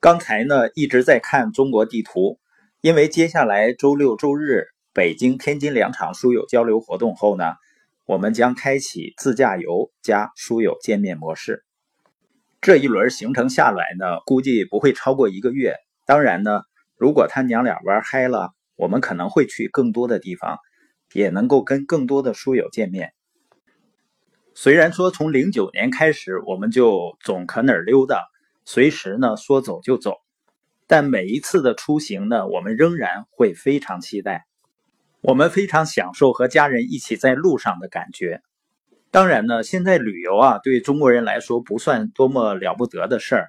[0.00, 2.38] 刚才呢一直在看中国地图，
[2.80, 7.52] 因为接下来周六周日北京、天津两场书友交流活动后呢，
[8.06, 11.64] 我们将开启自驾游加书友见面模式。
[12.62, 15.74] 这一轮行程下来呢，估计不会超过一个月。
[16.06, 16.62] 当然呢，
[16.96, 20.56] 如果他娘俩玩嗨了，我们可能会去更多的地方，
[21.12, 23.12] 也能够跟更多的书友见面。
[24.54, 28.24] 虽然说从零九年开始，我们就总可哪儿溜达。
[28.72, 30.18] 随时呢说走就走，
[30.86, 34.46] 但每一次的出行呢，我们仍然会非常期待。
[35.22, 38.42] 我们非常享受和家人一起在路上的感觉。
[39.10, 43.48] 当然呢，现在旅游啊，对中国人来说不算多么了不得的事儿，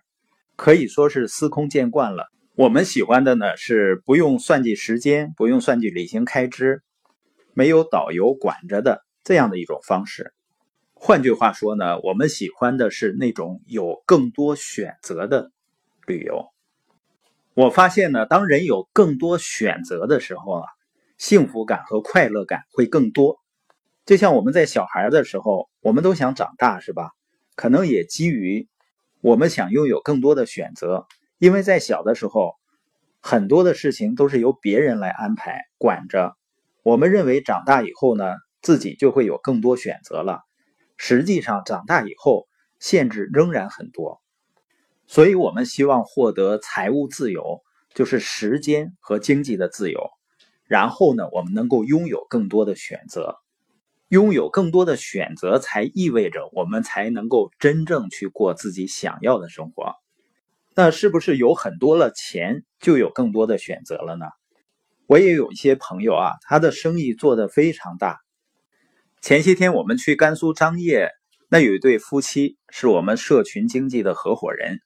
[0.55, 2.25] 可以说是司空见惯了。
[2.55, 6.81] 我们喜欢的呢是不用算计时间，不用算计旅行开支，
[7.53, 10.33] 没有导游管着的这样的一种方式。
[11.03, 15.51] 换句话说呢，我们喜欢的是那种有更多选择的
[16.05, 16.51] 旅游。
[17.55, 20.67] 我发现呢，当人有更多选择的时候啊，
[21.17, 23.39] 幸福感和快乐感会更多。
[24.05, 27.09] 就像我们在小孩的时候，我们都想长大，是吧？
[27.55, 28.69] 可能也基于
[29.21, 31.07] 我们想拥有更多的选择，
[31.39, 32.53] 因为在小的时候，
[33.21, 36.35] 很多的事情都是由别人来安排管着。
[36.83, 40.41] 我们认为长大以后呢，自己就会有更多选择了。
[41.03, 44.21] 实际上，长大以后限制仍然很多，
[45.07, 47.63] 所以我们希望获得财务自由，
[47.95, 50.11] 就是时间和经济的自由。
[50.67, 53.37] 然后呢，我们能够拥有更多的选择，
[54.09, 59.95] 拥有更多的选择，才意味着我们才能够真正去过自己想要的生活。
[60.75, 64.27] 那是不是有很多了钱，就有更多的选择了呢？
[65.07, 68.19] 我也有一些朋友啊，他的生意做得非常大。
[69.21, 71.11] 前些天我们去甘肃张掖，
[71.47, 74.79] 那有一对夫妻是我们社群经济的合伙人，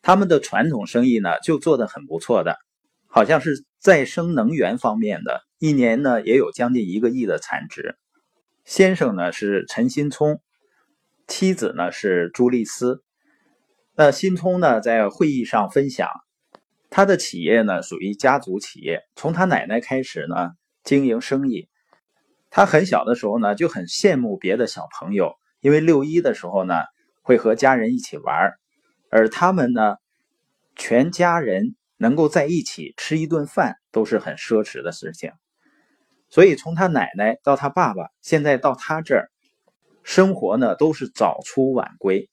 [0.00, 2.56] 他们的传统生意呢就做得很不错的，
[3.06, 7.98] 好像是再生能源方面的，一年呢也有将近一个亿的产值。
[8.64, 10.40] 先生呢是陈新聪，
[11.28, 13.02] 妻子呢是朱丽丝。
[13.94, 16.08] 那新聪呢在会议上分享，
[16.88, 21.68] 他的企业呢属于家族企业，从他奶奶开始呢经营生意。
[22.50, 26.74] 他很小的时候呢，就很羡慕别的小朋友，因为六一的时候呢，
[27.22, 28.52] 会和家人一起玩
[29.08, 29.96] 而他们呢，
[30.74, 35.30] 全家人能够在一起吃一顿饭都是很奢侈的事情。
[36.28, 39.30] 所以从他奶奶到他爸爸，现在到他这儿，
[40.02, 42.28] 生活呢都是早出晚归。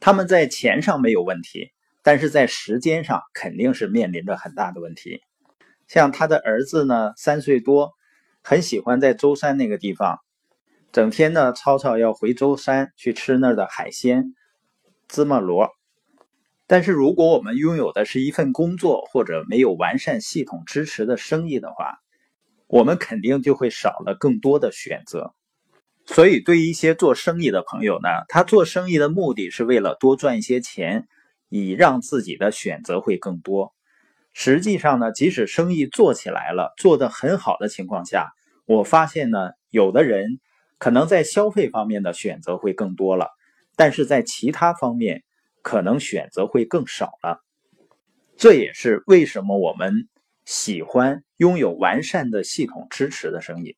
[0.00, 1.70] 他们在钱上没有问题，
[2.02, 5.20] 但是在时间上肯定是面临着很大的问题。
[5.86, 7.92] 像他的儿子呢，三岁多。
[8.48, 10.20] 很喜欢在舟山那个地方，
[10.90, 14.34] 整天呢吵吵要回舟山去吃那儿的海鲜、
[15.06, 15.68] 芝麻螺。
[16.66, 21.98] 但是如果我们拥有的是一份工作或者没有完善系统支持的生意的话，
[22.68, 25.34] 我们肯定就会少了更多的选择。
[26.06, 31.06] 所以，对于一些做生意的朋友呢，他做生意的目的是为了多赚一些钱，
[31.50, 33.74] 以让自己的选择会更多。
[34.32, 38.32] 实际上呢，即使生意做起来了，做得很好的情况下。
[38.68, 40.40] 我发现呢，有的人
[40.76, 43.30] 可能在消费方面的选择会更多了，
[43.76, 45.24] 但是在其他方面
[45.62, 47.42] 可能选择会更少了。
[48.36, 50.06] 这也是为什么我们
[50.44, 53.74] 喜欢拥有完善的系统支持的生意。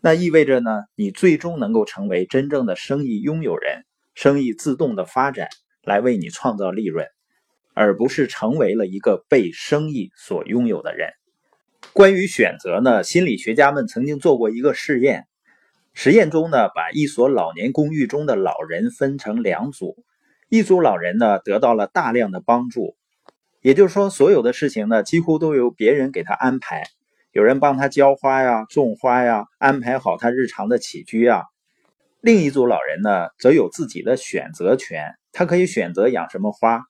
[0.00, 5.48] 那意味着呢，你最终能够成为真正的生意拥有人，生意自动的发展
[5.82, 7.08] 来为你创造利润，
[7.74, 11.10] 而不是成为了一个被生意所拥有的人。
[11.94, 15.28] 关于选择呢，心理学家们曾经做过一个试验。
[15.92, 20.04] 实验中呢，把一所老年公寓中的老人分成两组，
[20.48, 22.96] 一组老人呢得到了大量的帮助，
[23.60, 26.82] 也就是说，所有的事情呢几乎都由别人给他安排，
[27.30, 31.44] 有人帮他浇花呀、种花呀，安排好他日常的起居啊。
[32.20, 36.82] 另一组老人呢，则有自己的选择权，他可以选择养什么花，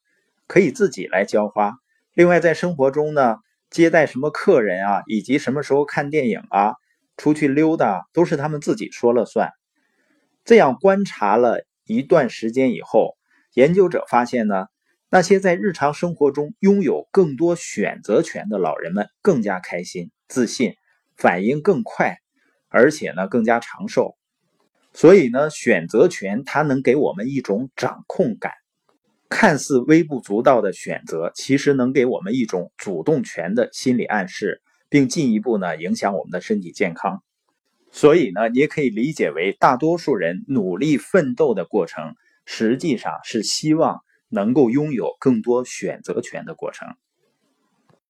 [0.47, 1.75] 可以自己来浇花。
[2.15, 3.37] 另外，在生活中呢。
[3.75, 6.75] 接待什么客人啊，以及什么时候看电影啊，
[7.17, 9.51] 出去溜达都是他们自己说了算。
[10.45, 13.17] 这样观察了一段时间以后，
[13.53, 14.67] 研究者发现呢，
[15.11, 20.75] 那些在日常生活中拥有更多选择权的老人们更加开心、自信，
[21.17, 22.19] 反应更快，
[22.69, 24.15] 而且呢更加长寿。
[24.93, 28.53] 所以呢，选择权它能给我们一种掌控感。
[29.35, 37.21] 看似微不足道的选择，其实能给我们一种主动权的心理暗示，并进一步呢影响我们的身体健康。
[37.91, 42.15] 所以呢，你也可以理解为，大多数人努力奋斗的过程，
[42.47, 46.87] 实际上是希望能够拥有更多选择权的过程。